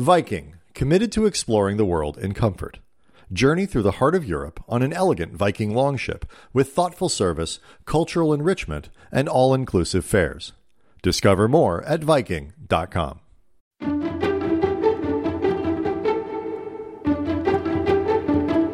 [0.00, 2.78] Viking, committed to exploring the world in comfort.
[3.30, 8.32] Journey through the heart of Europe on an elegant Viking longship with thoughtful service, cultural
[8.32, 10.54] enrichment, and all inclusive fares.
[11.02, 13.20] Discover more at Viking.com.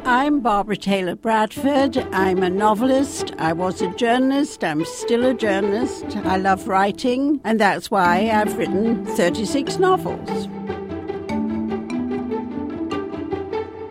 [0.07, 1.99] I'm Barbara Taylor Bradford.
[2.13, 3.35] I'm a novelist.
[3.37, 4.63] I was a journalist.
[4.63, 6.05] I'm still a journalist.
[6.19, 10.47] I love writing, and that's why I've written 36 novels.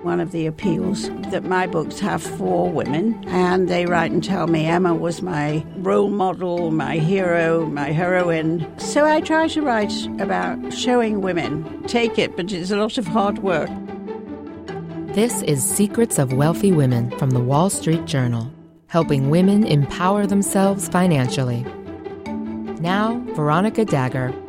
[0.06, 4.46] One of the appeals that my books have for women, and they write and tell
[4.46, 8.72] me Emma was my role model, my hero, my heroine.
[8.78, 11.82] So I try to write about showing women.
[11.88, 13.72] Take it, but it's a lot of hard work.
[15.16, 18.52] This is Secrets of Wealthy Women from the Wall Street Journal,
[18.86, 21.64] helping women empower themselves financially.
[22.80, 24.40] Now, Veronica Dagher.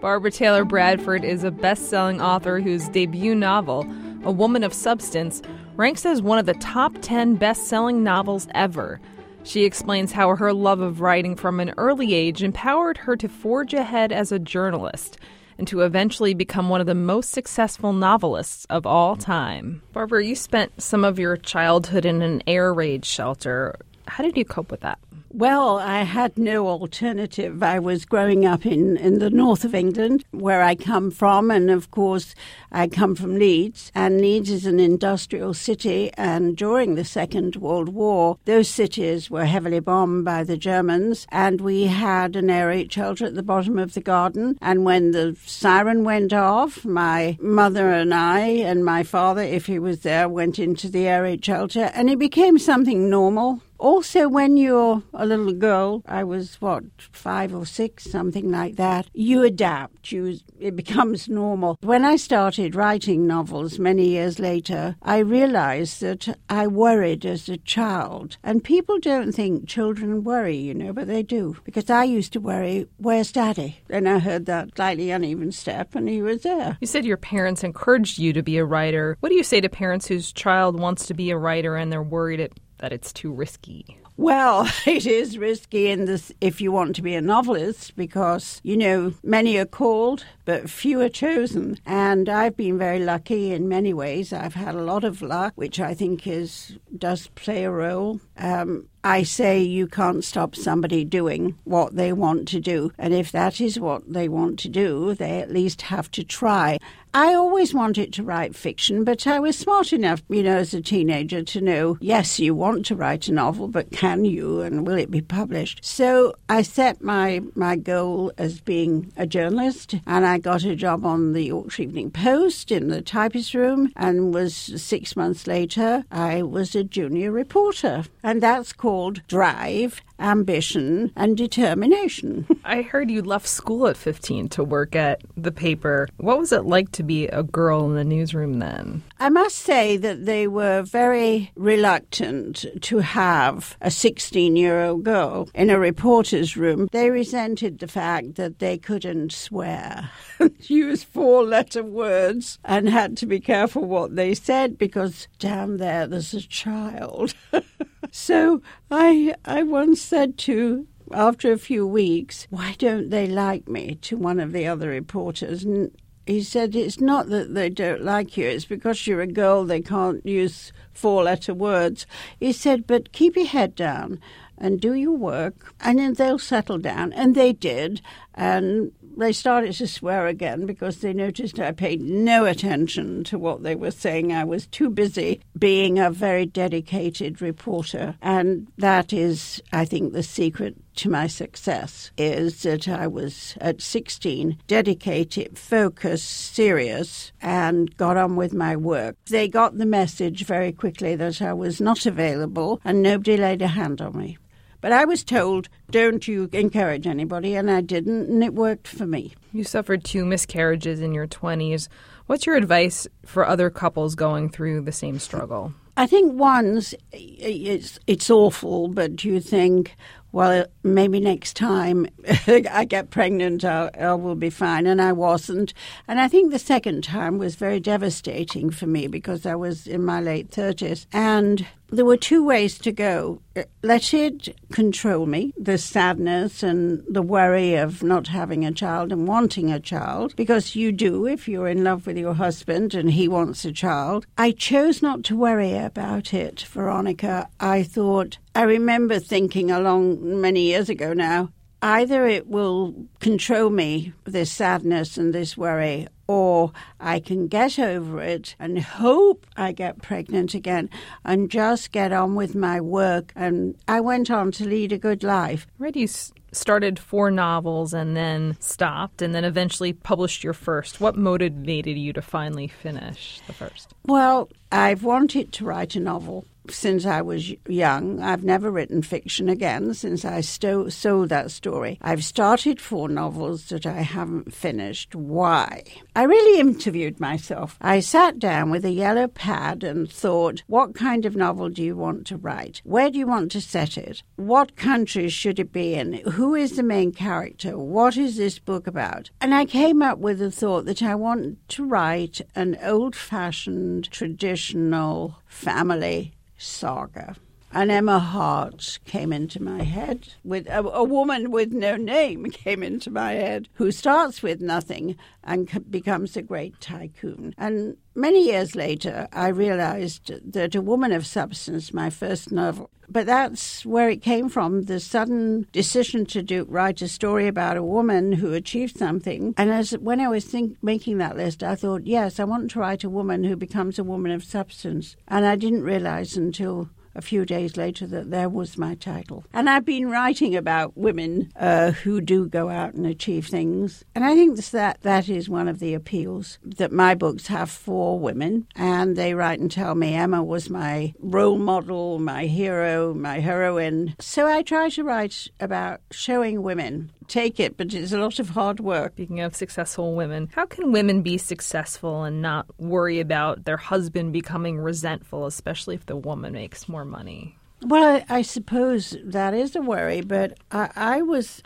[0.00, 3.86] Barbara Taylor Bradford is a best selling author whose debut novel,
[4.24, 5.42] A Woman of Substance,
[5.74, 9.00] ranks as one of the top 10 best selling novels ever.
[9.42, 13.74] She explains how her love of writing from an early age empowered her to forge
[13.74, 15.18] ahead as a journalist
[15.58, 19.82] and to eventually become one of the most successful novelists of all time.
[19.92, 23.74] Barbara, you spent some of your childhood in an air raid shelter.
[24.06, 25.00] How did you cope with that?
[25.34, 27.62] Well, I had no alternative.
[27.62, 31.70] I was growing up in, in the north of England, where I come from, and
[31.70, 32.34] of course,
[32.70, 33.90] I come from Leeds.
[33.94, 39.46] And Leeds is an industrial city, and during the Second World War, those cities were
[39.46, 43.78] heavily bombed by the Germans, and we had an air raid shelter at the bottom
[43.78, 44.58] of the garden.
[44.60, 49.78] And when the siren went off, my mother and I, and my father, if he
[49.78, 54.56] was there, went into the air raid shelter, and it became something normal also, when
[54.56, 59.08] you're a little girl, I was what five or six, something like that.
[59.12, 60.12] You adapt.
[60.12, 61.78] You it becomes normal.
[61.82, 67.56] When I started writing novels many years later, I realized that I worried as a
[67.56, 71.56] child, and people don't think children worry, you know, but they do.
[71.64, 76.08] Because I used to worry, "Where's Daddy?" Then I heard that slightly uneven step, and
[76.08, 76.78] he was there.
[76.80, 79.16] You said your parents encouraged you to be a writer.
[79.18, 82.02] What do you say to parents whose child wants to be a writer and they're
[82.02, 83.96] worried it that it's too risky?
[84.16, 88.76] Well, it is risky in this if you want to be a novelist because, you
[88.76, 91.78] know, many are called, but few are chosen.
[91.86, 94.32] And I've been very lucky in many ways.
[94.32, 98.20] I've had a lot of luck, which I think is does play a role.
[98.36, 102.92] Um, I say you can't stop somebody doing what they want to do.
[102.98, 106.78] And if that is what they want to do, they at least have to try.
[107.14, 110.80] I always wanted to write fiction, but I was smart enough, you know, as a
[110.80, 114.96] teenager to know yes, you want to write a novel, but can you and will
[114.96, 115.84] it be published?
[115.84, 121.04] So I set my, my goal as being a journalist, and I got a job
[121.04, 126.40] on the Yorkshire Evening Post in the typist room, and was six months later, I
[126.42, 128.04] was a junior reporter.
[128.22, 128.91] And that's called
[129.26, 132.46] Drive ambition, and determination.
[132.64, 136.08] I heard you left school at 15 to work at the paper.
[136.16, 139.02] What was it like to be a girl in the newsroom then?
[139.18, 145.48] I must say that they were very reluctant to have a 16 year old girl
[145.54, 146.88] in a reporter's room.
[146.92, 150.10] They resented the fact that they couldn't swear,
[150.60, 156.06] use four letter words, and had to be careful what they said because down there
[156.06, 157.34] there's a child.
[158.12, 163.96] so I, I once said to after a few weeks, why don't they like me
[164.02, 165.64] to one of the other reporters?
[165.64, 165.90] And
[166.26, 169.80] he said, It's not that they don't like you, it's because you're a girl, they
[169.80, 172.06] can't use four letter words.
[172.38, 174.20] He said, But keep your head down
[174.62, 177.12] and do your work, and then they'll settle down.
[177.12, 178.00] And they did.
[178.34, 183.62] And they started to swear again because they noticed I paid no attention to what
[183.62, 184.32] they were saying.
[184.32, 188.16] I was too busy being a very dedicated reporter.
[188.22, 193.82] And that is, I think, the secret to my success is that I was at
[193.82, 199.16] 16 dedicated, focused, serious, and got on with my work.
[199.26, 203.68] They got the message very quickly that I was not available and nobody laid a
[203.68, 204.38] hand on me.
[204.82, 209.06] But I was told, don't you encourage anybody, and I didn't, and it worked for
[209.06, 209.32] me.
[209.52, 211.86] You suffered two miscarriages in your 20s.
[212.26, 215.72] What's your advice for other couples going through the same struggle?
[215.96, 219.94] I think once it's, it's awful, but you think,
[220.32, 222.08] well, maybe next time
[222.46, 224.86] I get pregnant, I, I will be fine.
[224.86, 225.74] And I wasn't.
[226.08, 230.02] And I think the second time was very devastating for me because I was in
[230.02, 231.06] my late 30s.
[231.12, 233.40] And there were two ways to go.
[233.54, 239.12] Uh, let it control me, the sadness and the worry of not having a child
[239.12, 243.10] and wanting a child, because you do if you're in love with your husband and
[243.10, 244.26] he wants a child.
[244.38, 247.48] I chose not to worry about it, Veronica.
[247.60, 251.50] I thought, I remember thinking along many years ago now,
[251.82, 258.18] either it will control me, this sadness and this worry, or I can get over
[258.22, 260.88] it and hope I get pregnant again
[261.26, 263.32] and just get on with my work.
[263.36, 265.66] And I went on to lead a good life.
[265.78, 266.08] Read you
[266.52, 271.02] started four novels and then stopped and then eventually published your first.
[271.02, 273.92] What motivated you to finally finish the first?
[274.06, 278.20] Well, I've wanted to write a novel since I was young.
[278.20, 281.98] I've never written fiction again since I sto- sold that story.
[282.02, 285.14] I've started four novels that I haven't finished.
[285.14, 285.82] Why?
[286.14, 287.76] I really interviewed myself.
[287.80, 291.96] I sat down with a yellow pad and thought, what kind of novel do you
[291.96, 292.80] want to write?
[292.84, 294.22] Where do you want to set it?
[294.36, 296.14] What countries should it be in?
[296.32, 297.78] Who is the main character?
[297.78, 299.30] What is this book about?
[299.40, 304.10] And I came up with the thought that I want to write an old fashioned,
[304.10, 307.36] traditional family saga.
[307.74, 312.82] And Emma Harte came into my head with a, a, woman with no name came
[312.82, 317.54] into my head who starts with nothing and becomes a great tycoon.
[317.56, 323.26] And many years later, I realized that A Woman of Substance, my first novel, but
[323.26, 327.82] that's where it came from the sudden decision to do write a story about a
[327.82, 329.54] woman who achieved something.
[329.56, 332.80] And as when I was think, making that list, I thought, yes, I want to
[332.80, 335.16] write a woman who becomes a woman of substance.
[335.28, 339.44] And I didn't realize until a few days later that there was my title.
[339.52, 344.04] And I've been writing about women uh, who do go out and achieve things.
[344.14, 348.18] And I think that that is one of the appeals that my books have for
[348.18, 348.66] women.
[348.76, 354.14] And they write and tell me Emma was my role model, my hero, my heroine.
[354.18, 358.50] So I try to write about showing women take it, but it's a lot of
[358.50, 359.12] hard work.
[359.12, 364.32] Speaking of successful women, how can women be successful and not worry about their husband
[364.32, 367.56] becoming resentful, especially if the woman makes more money?
[367.82, 371.62] Well, I, I suppose that is a worry, but I, I was,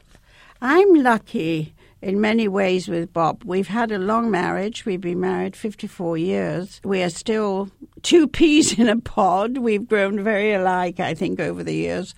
[0.63, 3.43] I'm lucky in many ways with Bob.
[3.45, 4.87] We've had a long marriage.
[4.87, 6.81] We've been married 54 years.
[6.85, 7.71] We are still
[8.03, 9.59] two peas in a pod.
[9.59, 12.15] We've grown very alike, I think, over the years.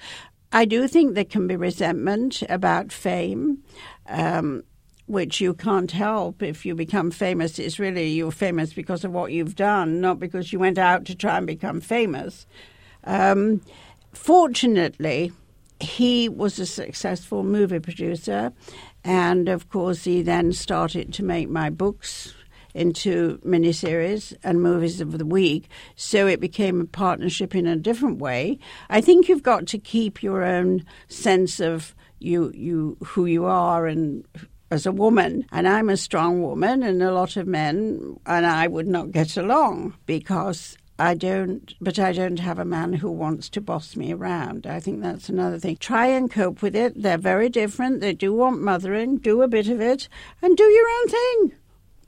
[0.53, 3.63] I do think there can be resentment about fame.
[4.07, 4.63] Um,
[5.09, 7.59] which you can't help if you become famous.
[7.59, 11.15] It's really you're famous because of what you've done, not because you went out to
[11.15, 12.47] try and become famous.
[13.05, 13.63] Um,
[14.13, 15.33] fortunately,
[15.81, 18.53] he was a successful movie producer,
[19.03, 22.35] and of course, he then started to make my books
[22.79, 25.69] into miniseries and movies of the week.
[25.97, 28.59] So it became a partnership in a different way.
[28.89, 33.87] I think you've got to keep your own sense of you, you who you are
[33.87, 34.25] and
[34.71, 35.45] as a woman.
[35.51, 39.37] And I'm a strong woman, and a lot of men and I would not get
[39.37, 44.13] along because I don't, but I don't have a man who wants to boss me
[44.13, 44.67] around.
[44.67, 45.77] I think that's another thing.
[45.77, 47.01] Try and cope with it.
[47.01, 48.01] They're very different.
[48.01, 50.09] They do want mothering, do a bit of it,
[50.43, 51.58] and do your own thing.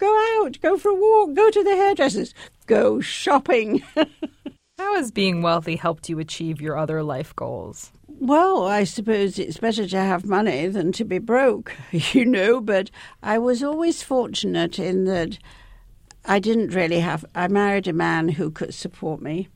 [0.01, 2.35] Go out, go for a walk, go to the hairdressers,
[2.67, 3.83] go shopping.
[4.79, 7.93] How has being wealthy helped you achieve your other life goals?
[8.09, 12.91] Well, I suppose it's better to have money than to be broke, you know, but
[13.23, 15.39] I was always fortunate in that
[16.25, 19.49] I didn't really have, I married a man who could support me,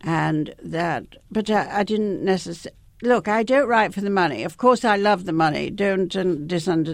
[0.00, 2.76] and that, but I, I didn't necessarily.
[3.02, 4.44] Look, I don't write for the money.
[4.44, 5.70] Of course, I love the money.
[5.70, 6.14] Don't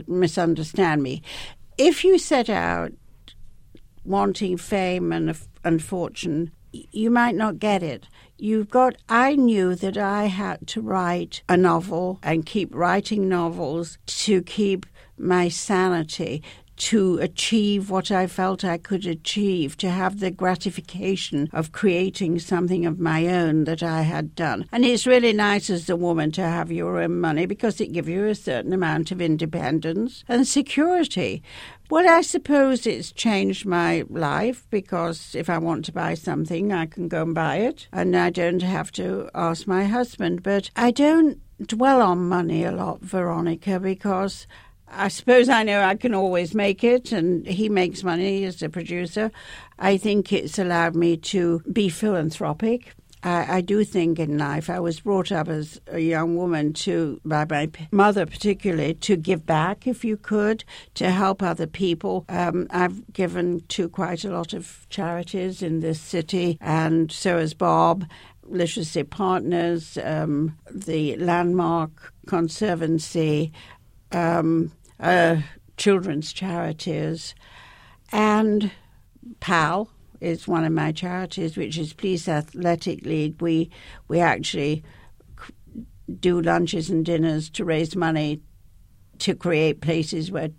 [0.09, 1.21] misunderstand me
[1.79, 2.93] if you set out
[4.05, 8.07] wanting fame and, and fortune, you might not get it.
[8.39, 13.99] You've got, I knew that I had to write a novel and keep writing novels
[14.07, 14.87] to keep
[15.19, 16.43] my sanity,
[16.77, 22.87] to achieve what I felt I could achieve, to have the gratification of creating something
[22.87, 24.67] of my own that I had done.
[24.73, 28.09] And it's really nice as a woman to have your own money because it gives
[28.09, 31.43] you a certain amount of independence and security.
[31.89, 36.87] Well, I suppose it's changed my life because if I want to buy something, I
[36.87, 40.43] can go and buy it and I don't have to ask my husband.
[40.43, 44.49] But I don't dwell on money a lot, Veronica, because
[44.89, 48.69] I suppose I know I can always make it, and he makes money as a
[48.69, 49.31] producer.
[49.79, 52.95] I think it's allowed me to be philanthropic.
[53.23, 57.21] I, I, do think in life, I was brought up as a young woman to,
[57.25, 60.65] by my mother particularly, to give back if you could,
[60.95, 62.25] to help other people.
[62.29, 67.55] Um, I've given to quite a lot of charities in this city, and so has
[67.55, 68.07] Bob.
[68.49, 73.53] Literacy Partners, um, the Landmark Conservancy,
[74.17, 75.37] um, uh,
[75.77, 77.35] children's charities,
[78.13, 78.71] and
[79.41, 83.41] PAL, is one of my charities, which is Police Athletic League.
[83.43, 83.71] We
[84.09, 84.83] we actually
[86.21, 88.41] do lunches and dinners to raise money
[89.19, 90.51] to create places where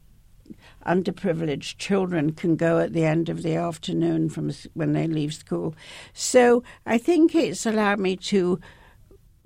[0.85, 5.75] underprivileged children can go at the end of the afternoon from when they leave school.
[6.13, 8.59] So I think it's allowed me to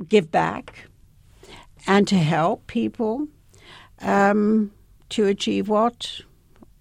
[0.08, 0.88] give back
[1.88, 3.28] and to help people
[4.02, 4.72] um,
[5.10, 6.22] to achieve what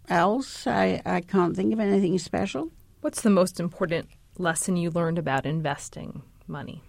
[0.08, 0.66] else.
[0.66, 2.70] I, I can't think of anything special.
[3.00, 4.08] What's the most important
[4.38, 6.82] lesson you learned about investing money?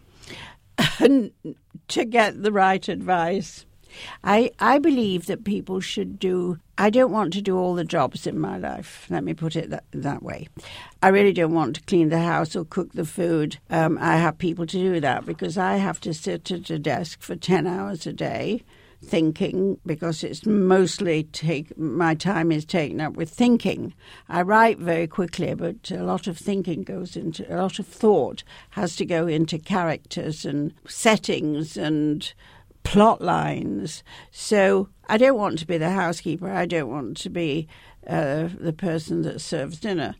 [0.97, 3.65] to get the right advice.
[4.23, 6.57] I I believe that people should do.
[6.77, 9.05] I don't want to do all the jobs in my life.
[9.09, 10.47] Let me put it that, that way.
[11.03, 13.57] I really don't want to clean the house or cook the food.
[13.69, 17.21] Um, I have people to do that because I have to sit at a desk
[17.21, 18.63] for ten hours a day
[19.03, 23.93] thinking because it's mostly take my time is taken up with thinking.
[24.29, 28.43] I write very quickly, but a lot of thinking goes into a lot of thought
[28.71, 32.31] has to go into characters and settings and
[32.83, 34.03] plot lines.
[34.31, 36.49] So I don't want to be the housekeeper.
[36.49, 37.67] I don't want to be
[38.07, 40.15] uh, the person that serves dinner.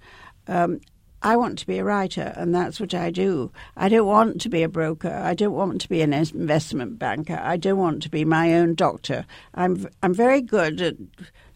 [0.47, 0.81] Um,
[1.23, 3.51] I want to be a writer, and that's what I do.
[3.77, 5.13] I don't want to be a broker.
[5.13, 7.39] I don't want to be an investment banker.
[7.41, 9.25] I don't want to be my own doctor.
[9.53, 10.95] I'm I'm very good at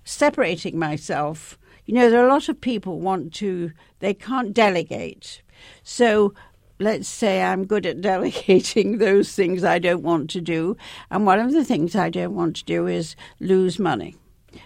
[0.03, 1.57] separating myself.
[1.85, 5.41] You know, there are a lot of people want to they can't delegate.
[5.81, 6.35] So
[6.77, 10.77] let's say I'm good at delegating those things I don't want to do,
[11.09, 14.15] and one of the things I don't want to do is lose money.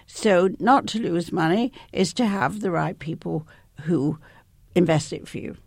[0.07, 3.47] So not to lose money is to have the right people
[3.83, 4.19] who
[4.75, 5.57] invest it for you.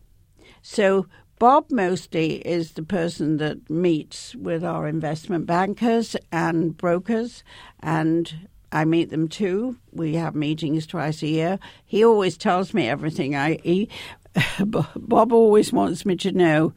[0.62, 1.06] So
[1.38, 7.42] Bob mostly is the person that meets with our investment bankers and brokers,
[7.80, 9.76] and I meet them too.
[9.92, 11.58] We have meetings twice a year.
[11.84, 13.34] He always tells me everything.
[13.34, 13.88] I he,
[14.64, 16.74] Bob always wants me to know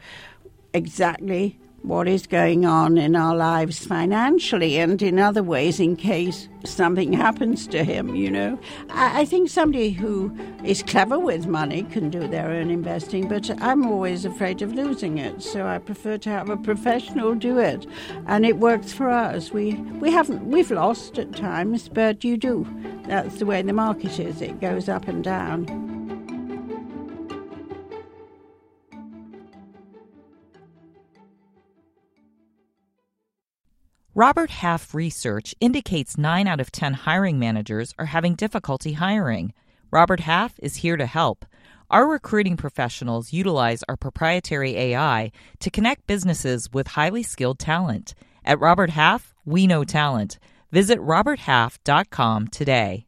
[0.73, 6.49] exactly what is going on in our lives financially and in other ways in case
[6.63, 8.59] something happens to him, you know.
[8.89, 13.51] I, I, think somebody who is clever with money can do their own investing, but
[13.61, 17.85] I'm always afraid of losing it, so I prefer to have a professional do it.
[18.25, 19.51] And it works for us.
[19.51, 22.67] We we haven't we've lost at times, but you do.
[23.05, 24.41] That's the way the market is.
[24.41, 25.94] It goes up and down.
[34.17, 39.51] Robert Half research indicates 9 out of 10 hiring managers are having difficulty hiring.
[39.91, 41.45] Robert Half is here to help.
[41.91, 48.13] Our recruiting professionals utilize our proprietary AI to connect businesses with highly skilled talent.
[48.45, 50.39] At Robert Half, we know talent.
[50.71, 53.07] Visit roberthalf.com today.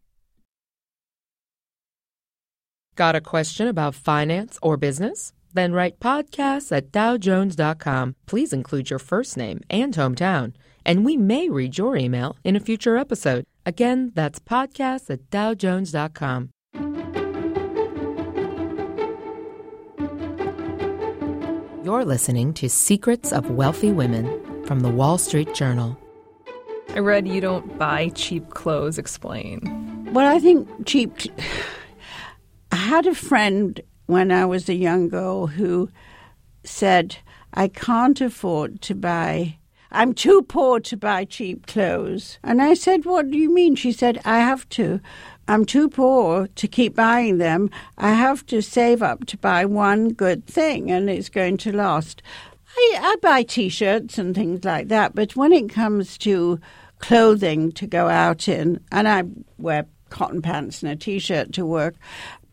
[2.96, 5.32] Got a question about finance or business?
[5.58, 8.16] Then write podcasts at dowjones.com.
[8.28, 10.54] Please include your first name and hometown
[10.88, 13.44] and we may read your email in a future episode.
[13.66, 16.52] Again, that's podcast at dowjones.com.
[21.84, 26.00] You're listening to Secrets of Wealthy Women from the Wall Street Journal.
[26.94, 29.00] I read you don't buy cheap clothes.
[29.00, 30.12] Explain.
[30.14, 31.14] Well, I think cheap.
[32.72, 35.90] I had a friend when I was a young girl who
[36.64, 37.18] said,
[37.54, 39.58] I can't afford to buy
[39.92, 42.40] I'm too poor to buy cheap clothes.
[42.44, 43.76] And I said, What do you mean?
[43.76, 45.00] She said, I have to.
[45.48, 47.70] I'm too poor to keep buying them.
[47.98, 52.22] I have to save up to buy one good thing and it's going to last.
[52.76, 56.60] I, I buy t shirts and things like that, but when it comes to
[57.00, 59.24] clothing to go out in, and I
[59.58, 61.96] wear cotton pants and a t shirt to work,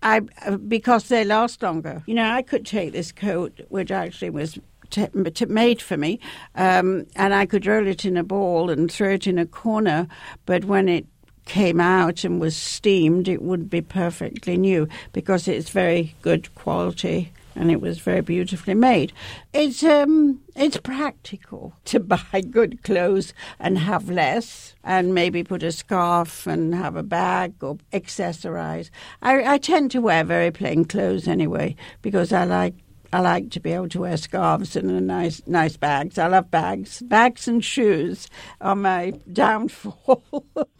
[0.04, 0.20] I,
[0.68, 2.02] because they last longer.
[2.06, 4.58] You know, I could take this coat, which actually was
[4.90, 6.20] t- t- made for me,
[6.54, 10.06] um, and I could roll it in a ball and throw it in a corner.
[10.44, 11.06] But when it
[11.46, 17.32] came out and was steamed, it would be perfectly new because it's very good quality
[17.54, 19.12] and it was very beautifully made.
[19.52, 25.72] It's um, it's practical to buy good clothes and have less, and maybe put a
[25.72, 28.90] scarf and have a bag or accessorize.
[29.22, 32.74] I, I tend to wear very plain clothes anyway because I like
[33.14, 36.18] I like to be able to wear scarves and a nice nice bags.
[36.18, 37.00] I love bags.
[37.00, 38.28] Bags and shoes
[38.60, 40.24] are my downfall.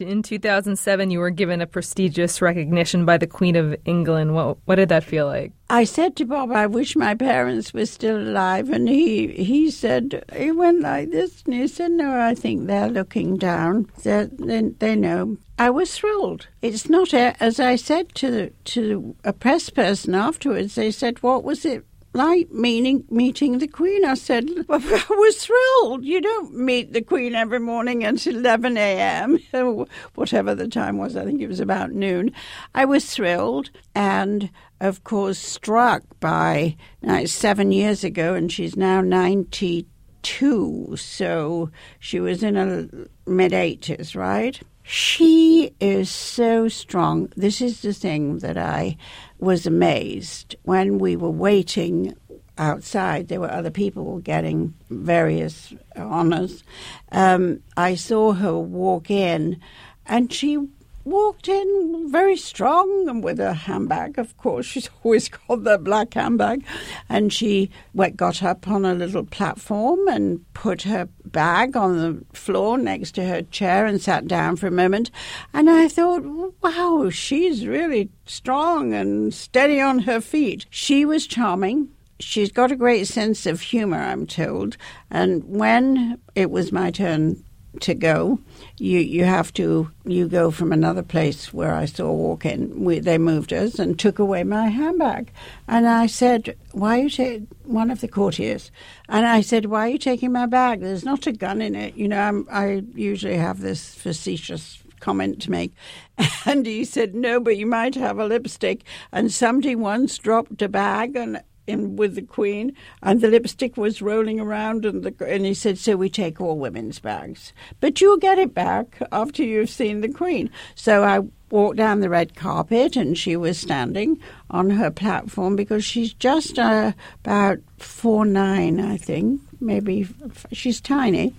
[0.00, 4.34] In 2007, you were given a prestigious recognition by the Queen of England.
[4.34, 5.52] What, what did that feel like?
[5.70, 8.68] I said to Bob, I wish my parents were still alive.
[8.68, 11.44] And he, he said, he went like this.
[11.44, 13.88] And he said, No, I think they're looking down.
[14.02, 15.36] They're, they, they know.
[15.56, 16.48] I was thrilled.
[16.62, 21.44] It's not, a, as I said to, to a press person afterwards, they said, What
[21.44, 24.04] was it like meeting meeting the Queen.
[24.04, 26.04] I said, I was thrilled.
[26.04, 29.38] You don't meet the Queen every morning at 11 a.m.,
[30.14, 31.16] whatever the time was.
[31.16, 32.30] I think it was about noon.
[32.74, 39.00] I was thrilled and, of course, struck by now, seven years ago, and she's now
[39.00, 40.96] 92.
[40.96, 42.88] So she was in her
[43.26, 44.60] mid 80s, right?
[44.86, 47.32] She is so strong.
[47.36, 48.98] This is the thing that I
[49.44, 52.14] was amazed when we were waiting
[52.58, 53.28] outside.
[53.28, 56.64] There were other people getting various honors.
[57.12, 59.60] Um, I saw her walk in,
[60.06, 60.58] and she
[61.04, 64.66] walked in very strong and with a handbag, of course.
[64.74, 66.64] She's always got that black handbag.
[67.08, 67.70] And she
[68.16, 73.24] got up on a little platform and put her bag on the floor next to
[73.24, 75.10] her chair and sat down for a moment.
[75.52, 76.24] And I thought,
[76.62, 80.66] wow, she's really strong and steady on her feet.
[80.70, 81.88] She was charming.
[82.20, 84.76] She's got a great sense of humor, I'm told.
[85.10, 87.42] And when it was my turn
[87.80, 88.38] to go.
[88.78, 92.84] You you have to you go from another place where I saw walk in.
[92.84, 95.32] We, they moved us and took away my handbag,
[95.68, 98.70] and I said, "Why are you taking one of the courtiers?"
[99.08, 100.80] And I said, "Why are you taking my bag?
[100.80, 101.96] There's not a gun in it.
[101.96, 105.74] You know, I'm, I usually have this facetious." comment to make.
[106.46, 108.84] And he said, No, but you might have a lipstick.
[109.12, 114.02] And somebody once dropped a bag and in with the Queen, and the lipstick was
[114.02, 118.18] rolling around, and the and he said, "So we take all women's bags, but you'll
[118.18, 122.96] get it back after you've seen the Queen." So I walked down the red carpet,
[122.96, 126.92] and she was standing on her platform because she's just uh,
[127.24, 130.08] about four nine, I think, maybe
[130.52, 131.34] she's tiny,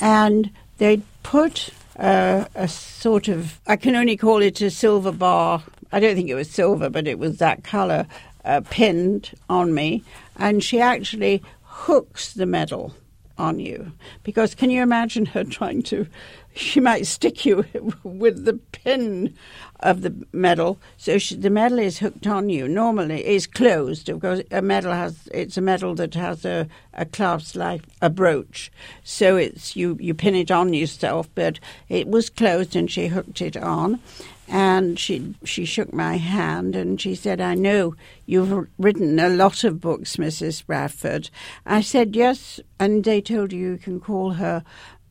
[0.00, 1.70] and they put.
[1.98, 5.64] Uh, a sort of, I can only call it a silver bar.
[5.90, 8.06] I don't think it was silver, but it was that colour
[8.48, 10.02] uh, pinned on me,
[10.36, 12.94] and she actually hooks the medal
[13.36, 13.92] on you.
[14.24, 16.06] Because can you imagine her trying to?
[16.54, 17.64] She might stick you
[18.02, 19.34] with the pin
[19.80, 20.80] of the medal.
[20.96, 22.66] So she, the medal is hooked on you.
[22.66, 25.28] Normally, it's closed because a medal has.
[25.32, 28.72] It's a medal that has a, a clasp like a brooch.
[29.04, 29.96] So it's you.
[30.00, 34.00] You pin it on yourself, but it was closed, and she hooked it on
[34.48, 37.94] and she she shook my hand and she said, "I know
[38.26, 40.64] you've written a lot of books, Mrs.
[40.64, 41.30] Bradford."
[41.66, 44.64] I said, "Yes," and they told you you can call her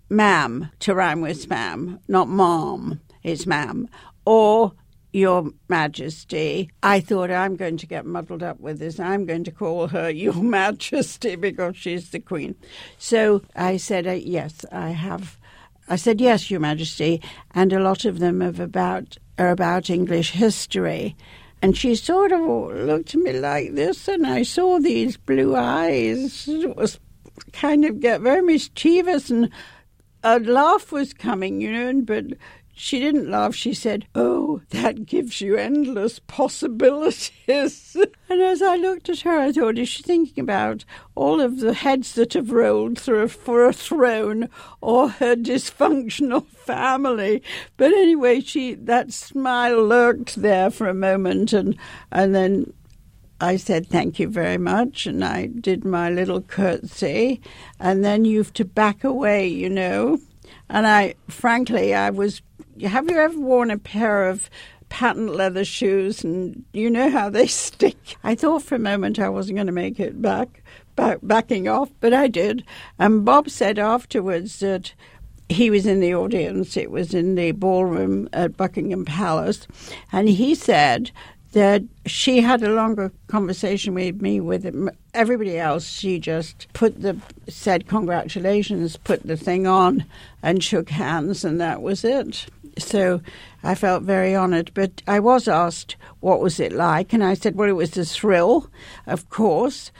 [0.09, 3.01] ma'am to rhyme with spam, not mom.
[3.23, 3.89] It's ma'am
[4.25, 4.73] or
[5.13, 6.69] your Majesty.
[6.83, 8.99] I thought I'm going to get muddled up with this.
[8.99, 12.55] I'm going to call her Your Majesty because she's the Queen.
[12.97, 15.37] So I said, uh, Yes, I have.
[15.89, 17.21] I said, Yes, Your Majesty.
[17.51, 21.15] And a lot of them have about are about English history.
[21.61, 26.47] And she sort of looked at me like this, and I saw these blue eyes.
[26.47, 26.99] It was
[27.51, 29.49] kind of get very mischievous, and
[30.23, 32.25] a laugh was coming, you know, but
[32.77, 33.55] she didn't laugh.
[33.55, 37.97] She said, Oh, that gives you endless possibilities.
[38.29, 40.85] and as I looked at her, I thought, is she thinking about
[41.15, 47.41] all of the heads that have rolled through for a throne or her dysfunctional family?
[47.77, 51.75] But anyway, she that smile lurked there for a moment and
[52.11, 52.73] and then
[53.39, 57.39] I said thank you very much, and I did my little curtsy,
[57.79, 60.17] and then you've to back away, you know.
[60.69, 62.41] And I, frankly, I was
[62.83, 64.49] have you ever worn a pair of
[64.89, 68.17] patent leather shoes and you know how they stick?
[68.23, 70.63] I thought for a moment I wasn't going to make it back,
[70.95, 72.63] back backing off, but I did.
[72.99, 74.93] And Bob said afterwards that
[75.49, 76.75] he was in the audience.
[76.75, 79.67] It was in the ballroom at Buckingham Palace,
[80.11, 81.11] and he said
[81.53, 85.87] that she had a longer conversation with me with everybody else.
[85.87, 90.05] She just put the said congratulations, put the thing on,
[90.43, 92.47] and shook hands, and that was it.
[92.81, 93.21] So
[93.63, 94.71] I felt very honoured.
[94.73, 98.05] But I was asked what was it like, and I said, well, it was a
[98.05, 98.69] thrill,
[99.05, 99.91] of course,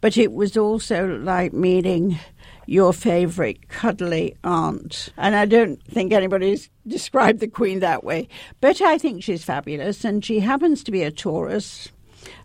[0.00, 2.18] but it was also like meeting
[2.66, 5.10] your favourite cuddly aunt.
[5.16, 8.28] And I don't think anybody's described the Queen that way,
[8.60, 11.90] but I think she's fabulous, and she happens to be a Taurus.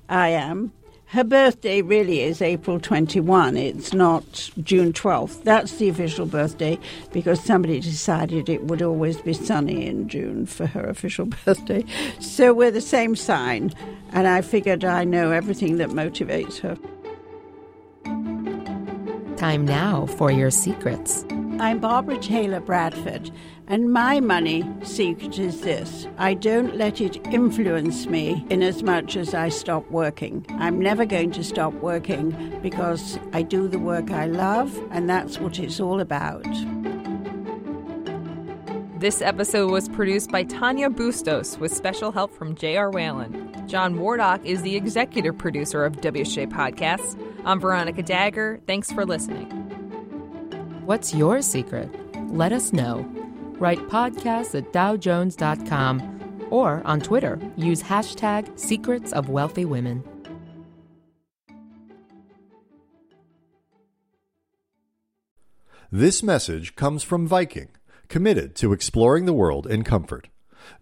[0.10, 0.74] I am.
[1.12, 3.56] Her birthday really is April 21.
[3.56, 5.44] It's not June 12th.
[5.44, 6.78] That's the official birthday
[7.14, 11.86] because somebody decided it would always be sunny in June for her official birthday.
[12.20, 13.74] So we're the same sign,
[14.12, 16.78] and I figured I know everything that motivates her.
[19.38, 21.24] Time now for your secrets.
[21.60, 23.32] I'm Barbara Taylor Bradford,
[23.68, 29.18] and my money secret is this I don't let it influence me in as much
[29.18, 30.46] as I stop working.
[30.52, 35.40] I'm never going to stop working because I do the work I love, and that's
[35.40, 36.46] what it's all about.
[39.00, 42.90] This episode was produced by Tanya Bustos with special help from J.R.
[42.90, 43.54] Whalen.
[43.68, 47.16] John Wardock is the executive producer of WSJ Podcasts.
[47.46, 48.60] I'm Veronica Dagher.
[48.66, 49.50] Thanks for listening.
[50.86, 51.90] What's your secret?
[52.32, 53.17] Let us know.
[53.60, 60.04] Write podcasts at dowjones.com or on Twitter, use hashtag secrets of wealthy women.
[65.92, 67.70] This message comes from Viking,
[68.10, 70.28] committed to exploring the world in comfort.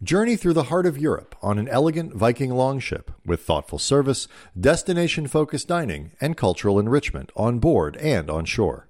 [0.01, 4.27] Journey through the heart of Europe on an elegant Viking longship with thoughtful service,
[4.59, 8.89] destination focused dining, and cultural enrichment on board and on shore.